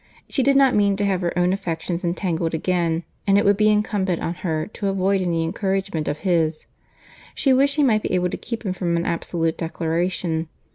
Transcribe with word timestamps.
She 0.27 0.41
did 0.41 0.55
not 0.55 0.73
mean 0.73 0.95
to 0.95 1.05
have 1.05 1.21
her 1.21 1.31
own 1.37 1.53
affections 1.53 2.03
entangled 2.03 2.55
again, 2.55 3.03
and 3.27 3.37
it 3.37 3.45
would 3.45 3.55
be 3.55 3.69
incumbent 3.69 4.19
on 4.19 4.33
her 4.33 4.65
to 4.73 4.87
avoid 4.87 5.21
any 5.21 5.43
encouragement 5.43 6.07
of 6.07 6.17
his. 6.25 6.65
She 7.35 7.53
wished 7.53 7.75
she 7.75 7.83
might 7.83 8.01
be 8.01 8.15
able 8.15 8.31
to 8.31 8.35
keep 8.35 8.65
him 8.65 8.73
from 8.73 8.97
an 8.97 9.05
absolute 9.05 9.59
declaration. 9.59 10.49